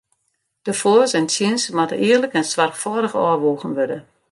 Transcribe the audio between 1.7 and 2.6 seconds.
moatte earlik en